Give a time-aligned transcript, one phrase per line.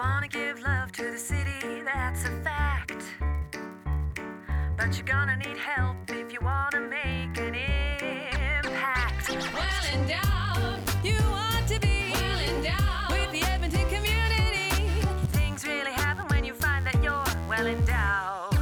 [0.00, 3.04] wanna give love to the city, that's a fact.
[4.74, 9.28] But you're gonna need help if you wanna make an impact.
[9.28, 15.02] Well endowed, you want to be well endowed with the Edmonton community.
[15.32, 18.56] Things really happen when you find that you're well endowed.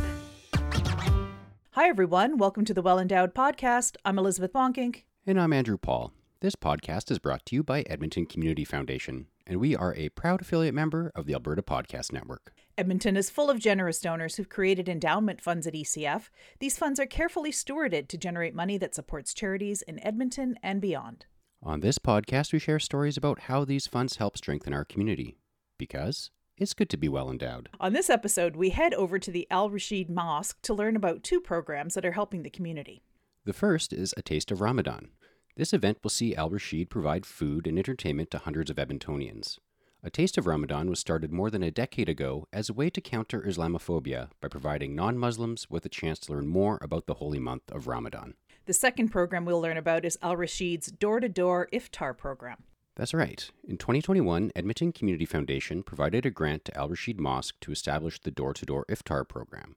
[1.71, 2.39] Hi, everyone.
[2.39, 3.95] Welcome to the Well Endowed Podcast.
[4.05, 5.05] I'm Elizabeth Bonkink.
[5.25, 6.13] And I'm Andrew Paul.
[6.41, 10.43] This podcast is brought to you by Edmonton Community Foundation, and we are a proud
[10.43, 12.53] affiliate member of the Alberta Podcast Network.
[12.77, 16.29] Edmonton is full of generous donors who've created endowment funds at ECF.
[16.61, 21.27] These funds are carefully stewarded to generate money that supports charities in Edmonton and beyond.
[21.63, 25.39] On this podcast, we share stories about how these funds help strengthen our community.
[25.79, 27.69] Because it's good to be well endowed.
[27.81, 31.41] On this episode, we head over to the Al Rashid Mosque to learn about two
[31.41, 33.03] programs that are helping the community.
[33.45, 35.09] The first is A Taste of Ramadan.
[35.59, 39.59] This event will see Al Rashid provide food and entertainment to hundreds of Edmontonians.
[40.05, 43.01] A Taste of Ramadan was started more than a decade ago as a way to
[43.01, 47.41] counter Islamophobia by providing non Muslims with a chance to learn more about the holy
[47.41, 48.35] month of Ramadan.
[48.67, 52.63] The second program we'll learn about is Al Rashid's door to door iftar program.
[52.95, 53.51] That's right.
[53.67, 58.31] In 2021, Edmonton Community Foundation provided a grant to Al Rashid Mosque to establish the
[58.31, 59.75] door to door iftar program.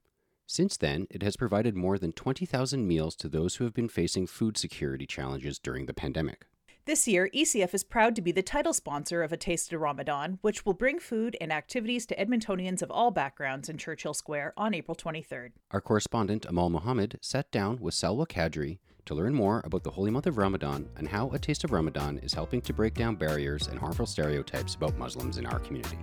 [0.51, 4.27] Since then, it has provided more than 20,000 meals to those who have been facing
[4.27, 6.45] food security challenges during the pandemic.
[6.83, 10.39] This year, ECF is proud to be the title sponsor of A Taste of Ramadan,
[10.41, 14.73] which will bring food and activities to Edmontonians of all backgrounds in Churchill Square on
[14.73, 15.51] April 23rd.
[15.71, 20.11] Our correspondent Amal Mohammed sat down with Salwa Kadri to learn more about the holy
[20.11, 23.69] month of Ramadan and how A Taste of Ramadan is helping to break down barriers
[23.69, 25.99] and harmful stereotypes about Muslims in our community.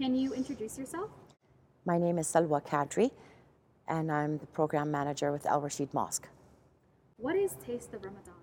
[0.00, 1.10] Can you introduce yourself?
[1.84, 3.10] My name is Salwa Kadri,
[3.88, 6.28] and I'm the program manager with Al Rashid Mosque.
[7.16, 8.34] What is Taste of Ramadan?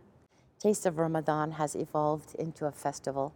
[0.59, 3.33] Taste of Ramadan has evolved into a festival,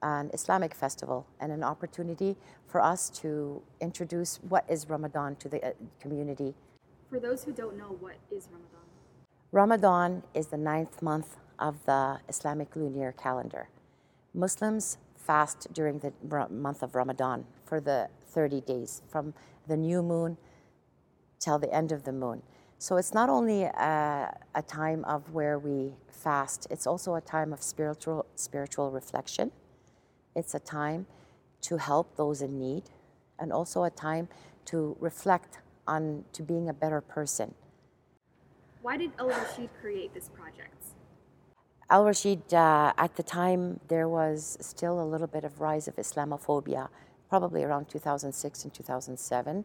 [0.00, 2.36] an Islamic festival, and an opportunity
[2.68, 6.54] for us to introduce what is Ramadan to the uh, community.
[7.08, 8.86] For those who don't know, what is Ramadan?
[9.50, 13.68] Ramadan is the ninth month of the Islamic lunar calendar.
[14.32, 16.12] Muslims fast during the
[16.50, 19.34] month of Ramadan for the 30 days, from
[19.66, 20.36] the new moon
[21.38, 22.42] till the end of the moon.
[22.78, 27.52] So it's not only a, a time of where we fast, it's also a time
[27.52, 29.52] of spiritual spiritual reflection.
[30.34, 31.06] It's a time
[31.62, 32.84] to help those in need,
[33.38, 34.28] and also a time
[34.66, 37.54] to reflect on to being a better person.
[38.80, 40.89] Why did Al Rashid create this project?
[41.92, 45.96] Al Rashid, uh, at the time, there was still a little bit of rise of
[45.96, 46.88] Islamophobia,
[47.28, 49.64] probably around 2006 and 2007.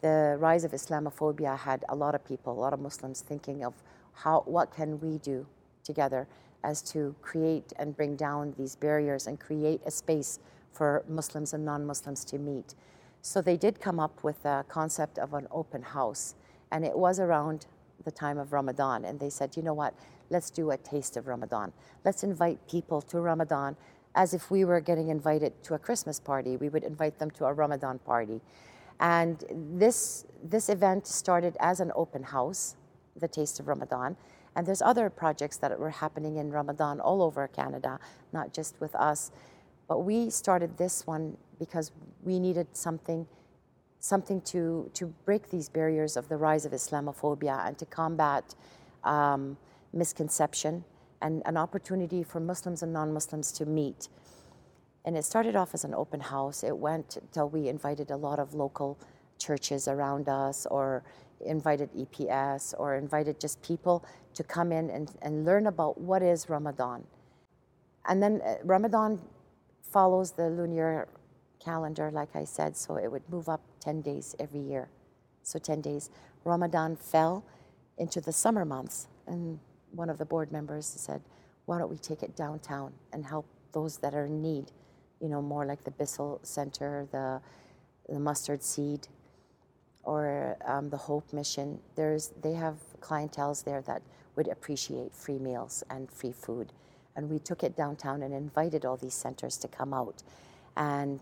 [0.00, 3.74] The rise of Islamophobia had a lot of people, a lot of Muslims thinking of
[4.14, 5.46] how, what can we do
[5.84, 6.26] together
[6.64, 10.40] as to create and bring down these barriers and create a space
[10.72, 12.74] for Muslims and non-Muslims to meet.
[13.22, 16.34] So they did come up with a concept of an open house,
[16.72, 17.66] and it was around
[18.04, 19.04] the time of Ramadan.
[19.04, 19.94] And they said, you know what,
[20.30, 21.72] let's do a taste of Ramadan.
[22.04, 23.76] Let's invite people to Ramadan
[24.14, 26.56] as if we were getting invited to a Christmas party.
[26.56, 28.40] We would invite them to a Ramadan party.
[28.98, 29.42] And
[29.78, 32.76] this, this event started as an open house,
[33.16, 34.16] the Taste of Ramadan.
[34.56, 37.98] And there's other projects that were happening in Ramadan all over Canada,
[38.32, 39.30] not just with us.
[39.88, 43.26] But we started this one because we needed something
[44.00, 48.54] something to, to break these barriers of the rise of Islamophobia and to combat
[49.04, 49.56] um,
[49.92, 50.84] misconception
[51.22, 54.08] and an opportunity for Muslims and non Muslims to meet.
[55.04, 56.62] And it started off as an open house.
[56.64, 58.98] It went till we invited a lot of local
[59.38, 61.02] churches around us or
[61.44, 66.48] invited EPS or invited just people to come in and, and learn about what is
[66.48, 67.04] Ramadan.
[68.06, 69.20] And then uh, Ramadan
[69.82, 71.08] follows the lunar
[71.62, 74.88] calendar, like I said, so it would move up 10 days every year.
[75.42, 76.10] So 10 days.
[76.44, 77.44] Ramadan fell
[77.98, 79.58] into the summer months, and
[79.92, 81.22] one of the board members said,
[81.66, 84.72] Why don't we take it downtown and help those that are in need?
[85.20, 87.40] You know, more like the Bissell Center, the,
[88.08, 89.08] the Mustard Seed,
[90.02, 91.78] or um, the Hope Mission.
[91.94, 94.02] There's, they have clientels there that
[94.36, 96.72] would appreciate free meals and free food.
[97.16, 100.22] And we took it downtown and invited all these centers to come out.
[100.76, 101.20] And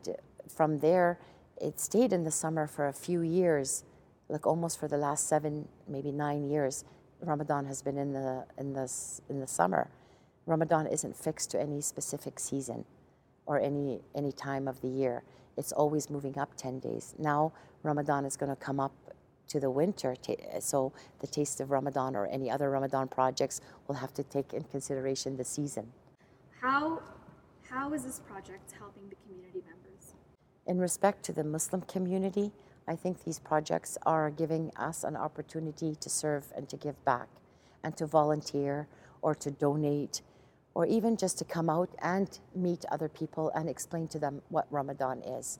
[0.48, 1.18] from there,
[1.60, 3.84] it stayed in the summer for a few years,
[4.28, 6.84] like almost for the last seven, maybe nine years.
[7.20, 8.90] Ramadan has been in the in the
[9.28, 9.90] in the summer.
[10.46, 12.84] Ramadan isn't fixed to any specific season
[13.46, 15.22] or any any time of the year.
[15.56, 17.14] It's always moving up 10 days.
[17.18, 17.52] Now
[17.82, 18.92] Ramadan is going to come up
[19.48, 20.14] to the winter,
[20.60, 24.62] so the taste of Ramadan or any other Ramadan projects will have to take in
[24.64, 25.90] consideration the season.
[26.60, 27.02] How
[27.68, 29.77] How is this project helping the community members?
[30.68, 32.52] In respect to the Muslim community,
[32.86, 37.28] I think these projects are giving us an opportunity to serve and to give back
[37.82, 38.86] and to volunteer
[39.22, 40.20] or to donate
[40.74, 44.66] or even just to come out and meet other people and explain to them what
[44.70, 45.58] Ramadan is.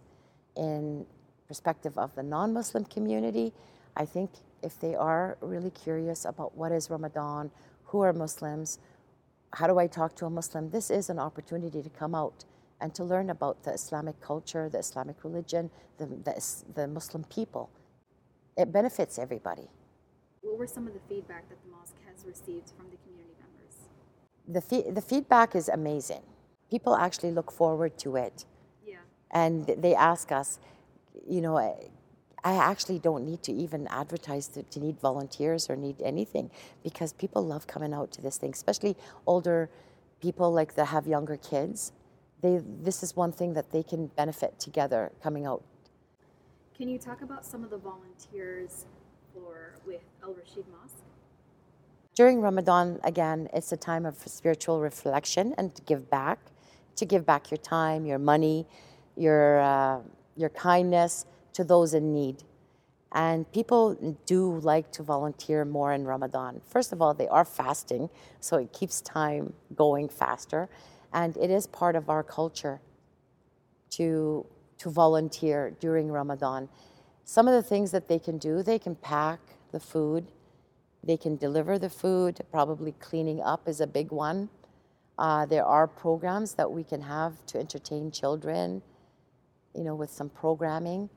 [0.55, 1.07] In
[1.47, 3.55] perspective of the non-Muslim community,
[3.97, 4.31] I think
[4.63, 7.51] if they are really curious about what is Ramadan,
[7.87, 8.79] who are Muslims,
[9.55, 12.45] how do I talk to a Muslim, this is an opportunity to come out
[12.81, 16.43] and to learn about the Islamic culture, the Islamic religion, the, the,
[16.75, 17.71] the Muslim people.
[18.57, 19.69] It benefits everybody.
[20.43, 23.75] What were some of the feedback that the mosque has received from the community members?
[24.47, 26.23] The, fe- the feedback is amazing.
[26.71, 28.45] People actually look forward to it.
[28.87, 28.97] Yeah.
[29.31, 30.59] And they ask us,
[31.27, 31.75] you know, I,
[32.45, 36.51] I actually don't need to even advertise to, to need volunteers or need anything
[36.83, 38.97] because people love coming out to this thing, especially
[39.27, 39.69] older
[40.21, 41.93] people like that have younger kids.
[42.41, 45.63] They, this is one thing that they can benefit together coming out.
[46.77, 48.87] Can you talk about some of the volunteers
[49.35, 51.03] for with Al Rashid Mosque?
[52.15, 56.39] During Ramadan, again, it's a time of spiritual reflection and to give back,
[56.97, 58.67] to give back your time, your money,
[59.17, 60.01] your, uh,
[60.37, 62.45] your kindness to those in need.
[63.13, 66.61] And people do like to volunteer more in Ramadan.
[66.67, 68.11] First of all, they are fasting,
[68.41, 70.69] so it keeps time going faster.
[71.13, 72.81] And it is part of our culture
[73.91, 74.47] to,
[74.79, 76.69] to volunteer during Ramadan.
[77.25, 79.41] Some of the things that they can do, they can pack
[79.73, 80.27] the food,
[81.03, 84.49] they can deliver the food, probably cleaning up is a big one.
[85.19, 88.83] Uh, there are programs that we can have to entertain children,
[89.75, 91.09] you know, with some programming.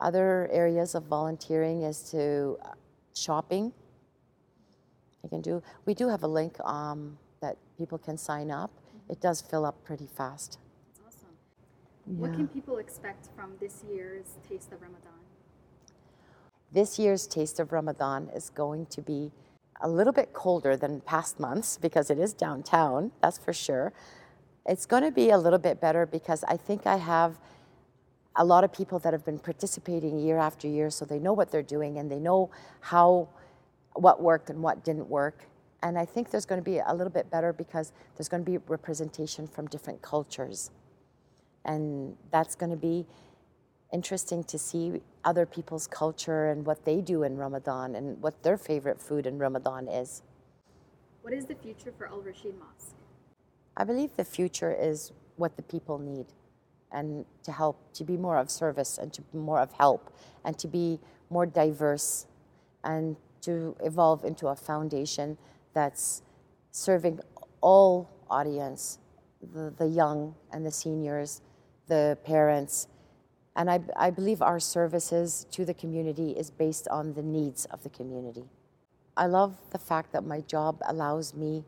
[0.00, 2.70] Other areas of volunteering is to uh,
[3.14, 3.72] shopping.
[5.24, 5.62] I can do.
[5.84, 8.70] We do have a link um, that people can sign up.
[9.08, 10.58] It does fill up pretty fast.
[10.86, 11.34] That's awesome.
[12.18, 15.12] What can people expect from this year's Taste of Ramadan?
[16.72, 19.32] This year's Taste of Ramadan is going to be
[19.80, 23.92] a little bit colder than past months because it is downtown, that's for sure.
[24.66, 27.38] It's going to be a little bit better because I think I have
[28.36, 31.50] a lot of people that have been participating year after year, so they know what
[31.50, 32.50] they're doing and they know
[32.80, 33.28] how,
[33.94, 35.48] what worked and what didn't work.
[35.82, 38.50] And I think there's going to be a little bit better because there's going to
[38.50, 40.70] be representation from different cultures.
[41.64, 43.06] And that's going to be
[43.92, 48.56] interesting to see other people's culture and what they do in Ramadan and what their
[48.56, 50.22] favorite food in Ramadan is.
[51.22, 52.94] What is the future for Al Rashid Mosque?
[53.76, 56.26] I believe the future is what the people need
[56.90, 60.12] and to help, to be more of service and to be more of help
[60.44, 60.98] and to be
[61.30, 62.26] more diverse
[62.82, 65.38] and to evolve into a foundation
[65.78, 66.22] that's
[66.72, 67.20] serving
[67.60, 68.98] all audience,
[69.54, 71.40] the, the young and the seniors,
[71.86, 72.88] the parents.
[73.54, 77.84] And I, I believe our services to the community is based on the needs of
[77.84, 78.46] the community.
[79.16, 81.64] I love the fact that my job allows me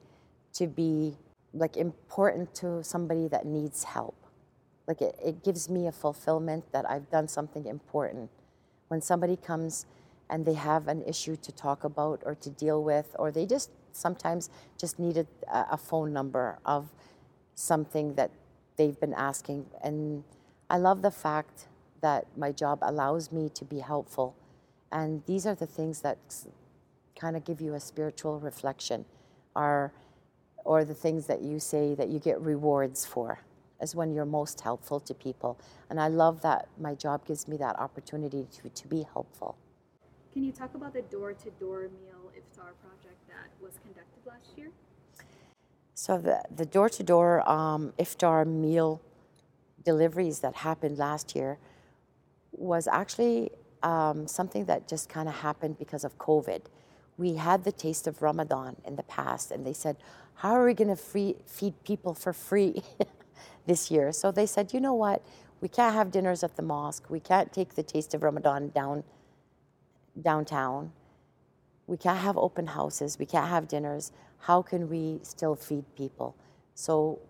[0.55, 1.17] to be
[1.55, 4.17] like important to somebody that needs help.
[4.89, 8.29] Like it, it gives me a fulfillment that I've done something important.
[8.89, 9.87] When somebody comes
[10.31, 13.71] and they have an issue to talk about or to deal with, or they just
[13.93, 14.49] sometimes
[14.79, 16.89] just needed a, a phone number of
[17.57, 18.31] something that
[18.77, 19.67] they've been asking.
[19.83, 20.23] And
[20.71, 21.67] I love the fact
[22.01, 24.37] that my job allows me to be helpful.
[24.93, 26.19] And these are the things that
[27.19, 29.05] kind of give you a spiritual reflection,
[29.55, 29.93] are,
[30.65, 33.41] or the things that you say that you get rewards for,
[33.83, 35.59] is when you're most helpful to people.
[35.91, 39.57] And I love that my job gives me that opportunity to, to be helpful.
[40.33, 44.57] Can you talk about the door to door meal iftar project that was conducted last
[44.57, 44.71] year?
[45.95, 49.01] So the door to door iftar meal
[49.85, 51.59] deliveries that happened last year
[52.53, 53.51] was actually
[53.83, 56.63] um, something that just kind of happened because of COVID.
[57.19, 59.97] We had the taste of Ramadan in the past, and they said,
[60.37, 62.83] "How are we going to feed people for free
[63.67, 65.23] this year?" So they said, "You know what?
[65.61, 67.11] We can't have dinners at the mosque.
[67.11, 69.05] We can't take the taste of Ramadan down
[70.21, 70.93] downtown.
[71.87, 73.19] We can't have open houses.
[73.19, 74.13] We can't have dinners.
[74.39, 76.37] How can we still feed people?"
[76.75, 77.21] So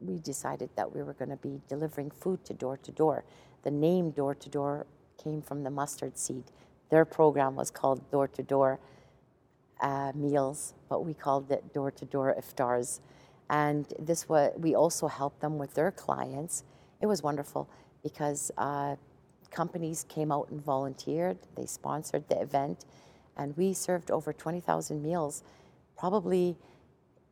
[0.00, 3.24] we decided that we were going to be delivering food to door to door.
[3.62, 4.86] The name door to door
[5.22, 6.44] came from the mustard seed.
[6.90, 8.78] Their program was called door to door
[10.14, 13.00] meals, but we called it door to door iftars.
[13.50, 16.64] And this was we also helped them with their clients.
[17.00, 17.68] It was wonderful
[18.02, 18.96] because uh,
[19.54, 21.38] companies came out and volunteered.
[21.56, 22.84] They sponsored the event,
[23.36, 25.42] and we served over 20,000 meals.
[25.96, 26.56] Probably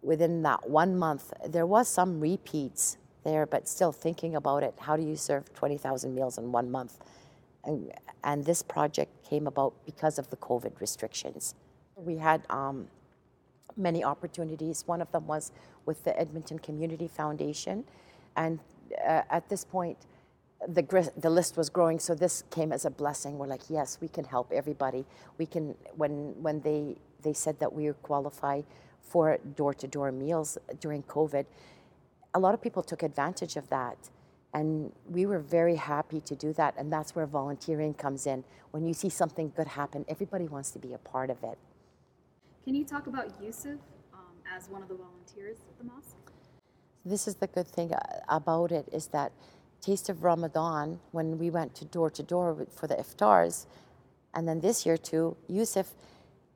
[0.03, 4.75] within that one month, there was some repeats there, but still thinking about it.
[4.79, 6.99] How do you serve 20,000 meals in one month?
[7.65, 7.93] And,
[8.25, 11.55] and this project came about because of the COVID restrictions.
[11.97, 12.89] We had um,
[13.77, 14.85] many opportunities.
[14.87, 15.53] One of them was
[15.87, 17.85] with the Edmonton Community Foundation.
[18.37, 18.59] And
[19.07, 19.99] uh, at this point,
[20.69, 23.39] the, gr- the list was growing, so this came as a blessing.
[23.39, 25.05] We're like, yes, we can help everybody.
[25.39, 28.63] We can, when, when they, they said that we qualify
[29.01, 31.47] for door to door meals during COVID,
[32.35, 33.97] a lot of people took advantage of that.
[34.55, 36.75] And we were very happy to do that.
[36.77, 38.45] And that's where volunteering comes in.
[38.71, 41.59] When you see something good happen, everybody wants to be a part of it.
[42.65, 43.79] Can you talk about Yusuf
[44.13, 44.21] um,
[44.55, 46.17] as one of the volunteers at the mosque?
[47.05, 49.33] This is the good thing uh, about it is that
[49.83, 53.67] Taste of Ramadan, when we went to door to door for the iftars,
[54.33, 55.95] and then this year too, Yusuf,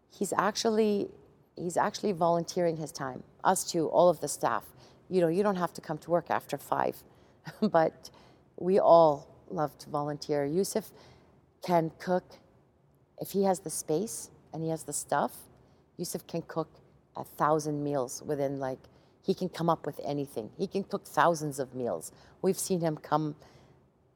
[0.08, 1.08] he's actually
[1.56, 3.22] he's actually volunteering his time.
[3.42, 4.64] Us too, all of the staff.
[5.08, 7.02] You know, you don't have to come to work after five,
[7.60, 8.10] but
[8.58, 10.44] we all love to volunteer.
[10.44, 10.90] Yusuf
[11.62, 12.38] can cook
[13.20, 15.32] if he has the space and he has the stuff.
[15.96, 16.68] Yusuf can cook
[17.16, 18.78] a thousand meals within like
[19.26, 20.50] he can come up with anything.
[20.58, 22.12] He can cook thousands of meals.
[22.42, 23.36] We've seen him come,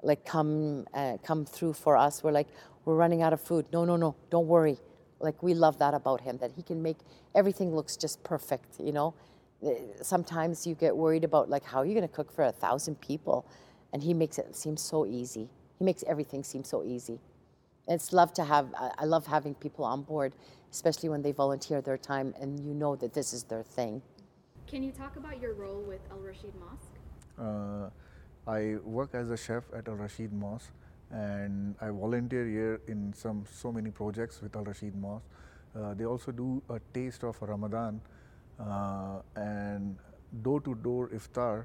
[0.02, 2.25] like come uh, come through for us.
[2.25, 2.49] We're like
[2.87, 3.67] we're running out of food.
[3.73, 4.79] No, no, no, don't worry.
[5.21, 6.99] Like we love that about him that he can make
[7.35, 8.81] everything looks just perfect.
[8.81, 9.14] You know,
[9.67, 9.71] Uh,
[10.02, 12.97] sometimes you get worried about like how are you going to cook for a thousand
[13.11, 13.38] people,
[13.93, 15.47] and he makes it seem so easy.
[15.79, 17.19] He makes everything seem so easy.
[17.88, 18.67] It's love to have.
[19.02, 20.33] I love having people on board,
[20.73, 24.02] especially when they volunteer their time and you know that this is their thing.
[24.71, 26.95] Can you talk about your role with Al Rashid Mosque?
[27.37, 27.91] Uh,
[28.49, 30.71] I work as a chef at Al Rashid Mosque,
[31.11, 35.25] and I volunteer here in some so many projects with Al Rashid Mosque.
[35.75, 38.00] Uh, they also do a taste of Ramadan
[38.61, 39.97] uh, and
[40.43, 41.65] door to door iftar,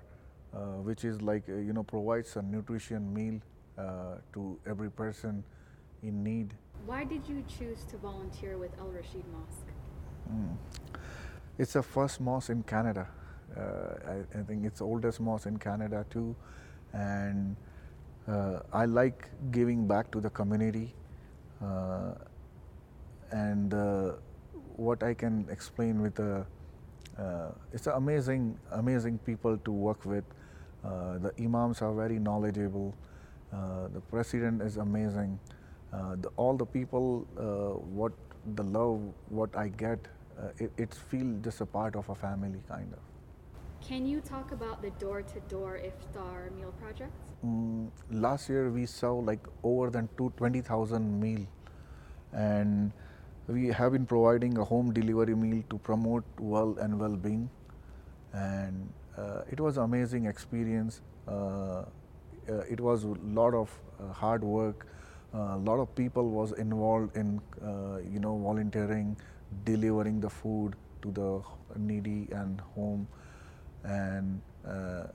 [0.52, 3.40] uh, which is like uh, you know provides a nutrition meal
[3.78, 5.44] uh, to every person
[6.02, 6.56] in need.
[6.88, 9.70] Why did you choose to volunteer with Al Rashid Mosque?
[11.58, 13.08] It's the first mosque in Canada.
[13.56, 13.62] Uh,
[14.36, 16.36] I, I think it's the oldest mosque in Canada too,
[16.92, 17.56] and
[18.28, 20.94] uh, I like giving back to the community.
[21.64, 22.16] Uh,
[23.32, 23.74] and
[24.76, 26.46] what I can explain with the,
[27.18, 30.26] uh, it's amazing, amazing people to work with.
[30.84, 32.94] Uh, the imams are very knowledgeable.
[33.54, 35.40] Uh, the president is amazing.
[35.92, 37.26] The, all the people,
[37.94, 38.12] what
[38.56, 40.00] the love, what I get,
[40.40, 43.00] uh, it, it feels just a part of a family kind of.
[43.88, 47.12] Can you talk about the door to door iftar meal project?
[47.46, 51.46] Mm, last year we served like over than two, 20,000 meal.
[52.34, 52.92] And
[53.48, 57.50] we have been providing a home delivery meal to promote well and well-being.
[58.34, 61.02] And uh, it was amazing experience.
[61.28, 61.32] Uh,
[62.50, 64.88] uh, it was a lot of uh, hard work.
[65.34, 69.18] A lot of people was involved in uh, you know volunteering
[69.64, 71.42] delivering the food to the
[71.78, 73.08] needy and home.
[73.84, 75.08] And uh,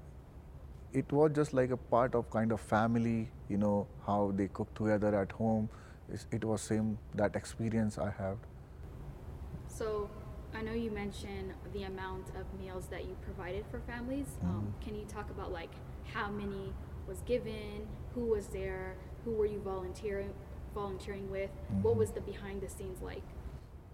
[0.93, 4.73] it was just like a part of kind of family you know how they cook
[4.75, 5.69] together at home.
[6.09, 8.39] It's- it was same that experience i have
[9.69, 10.11] So,
[10.55, 14.27] I know you mentioned the amount of meals that you provided for families.
[14.43, 15.71] Um, can you talk about like
[16.13, 16.73] how many
[17.09, 20.33] was given, who was there, who were you volunteering
[20.75, 21.51] volunteering with?
[21.83, 23.23] What was the behind the scenes like?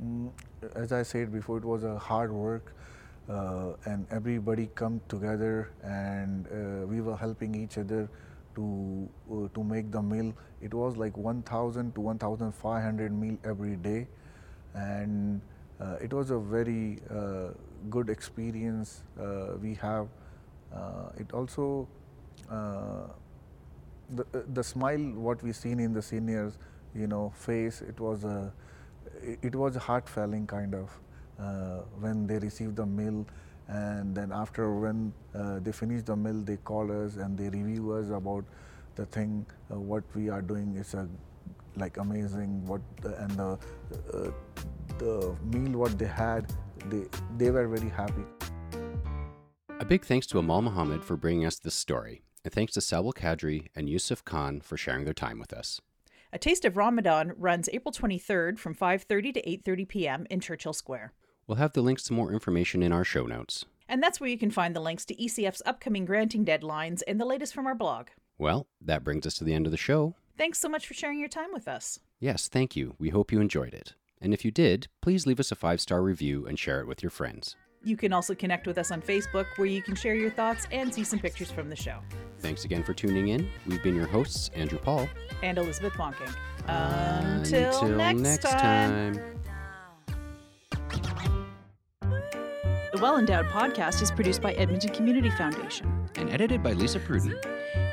[0.03, 0.31] Mm,
[0.75, 2.75] as I said before, it was a hard work,
[3.29, 8.09] uh, and everybody come together, and uh, we were helping each other
[8.55, 10.33] to uh, to make the meal.
[10.61, 14.07] It was like 1,000 to 1,500 meal every day,
[14.75, 15.41] and
[15.81, 17.49] uh, it was a very uh,
[17.91, 20.09] good experience uh, we have.
[21.19, 21.88] It also
[24.15, 24.25] the
[24.55, 26.59] the smile what we seen in the seniors
[26.95, 28.53] you know face it was a
[29.23, 30.90] it, was heart felling kind of
[31.38, 33.26] uh, when they received the meal
[33.68, 37.92] and then after when uh, they finish the meal they call us and they review
[37.92, 38.44] us about
[38.94, 40.76] the thing uh, what we are doing.
[40.76, 41.08] Is a
[41.76, 43.58] like amazing what the, and the
[44.14, 44.30] uh,
[44.99, 46.52] the meal what they had
[46.88, 47.04] they
[47.37, 48.25] they were very happy.
[49.78, 53.12] A big thanks to Amal Muhammad for bringing us this story, and thanks to Salwa
[53.12, 55.80] Kadri and Yusuf Khan for sharing their time with us.
[56.33, 60.26] A Taste of Ramadan runs April 23rd from 5:30 to 8:30 p.m.
[60.28, 61.12] in Churchill Square.
[61.47, 63.64] We'll have the links to more information in our show notes.
[63.88, 67.25] And that's where you can find the links to ECF's upcoming granting deadlines and the
[67.25, 68.09] latest from our blog.
[68.38, 70.16] Well, that brings us to the end of the show.
[70.37, 72.00] Thanks so much for sharing your time with us.
[72.18, 72.97] Yes, thank you.
[72.99, 73.95] We hope you enjoyed it.
[74.21, 77.02] And if you did, please leave us a five star review and share it with
[77.02, 77.54] your friends.
[77.87, 80.93] You can also connect with us on Facebook, where you can share your thoughts and
[80.93, 82.00] see some pictures from the show.
[82.40, 83.49] Thanks again for tuning in.
[83.64, 85.09] We've been your hosts, Andrew Paul.
[85.45, 86.35] And Elizabeth Bonkink.
[86.66, 89.14] Until, next, time.
[92.00, 96.11] The Well Endowed podcast is produced by Edmonton Community Foundation.
[96.16, 97.40] And edited by Lisa Pruden.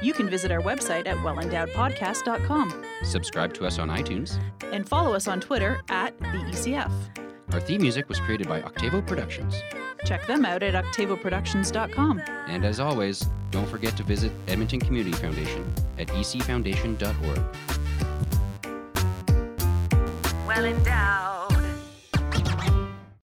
[0.02, 4.40] You can visit our website at wellendowedpodcast.com Subscribe to us on iTunes.
[4.72, 6.92] and follow us on Twitter at the ECF.
[7.54, 9.62] Our theme music was created by Octavo Productions.
[10.06, 12.22] Check them out at octavoproductions.com.
[12.48, 17.44] And as always, don't forget to visit Edmonton Community Foundation at ecfoundation.org.
[20.48, 21.33] Well endowed.